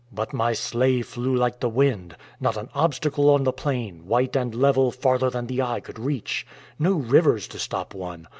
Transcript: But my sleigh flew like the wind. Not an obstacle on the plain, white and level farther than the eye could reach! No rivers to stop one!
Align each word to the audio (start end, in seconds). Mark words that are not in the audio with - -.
But 0.11 0.33
my 0.33 0.53
sleigh 0.53 1.03
flew 1.03 1.35
like 1.35 1.59
the 1.59 1.69
wind. 1.69 2.15
Not 2.39 2.57
an 2.57 2.69
obstacle 2.73 3.29
on 3.29 3.43
the 3.43 3.53
plain, 3.53 4.07
white 4.07 4.35
and 4.35 4.55
level 4.55 4.89
farther 4.89 5.29
than 5.29 5.45
the 5.45 5.61
eye 5.61 5.79
could 5.79 5.99
reach! 5.99 6.43
No 6.79 6.93
rivers 6.95 7.47
to 7.49 7.59
stop 7.59 7.93
one! 7.93 8.27